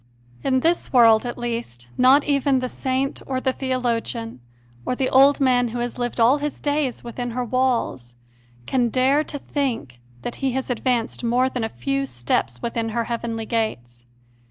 [0.43, 4.41] In this world, at least, not even the saint or the theologian,
[4.83, 8.15] or the old man who has lived all his days within her walls,
[8.65, 13.03] can dare to think that he has advanced more than a few steps within her
[13.03, 14.07] heavenly gates.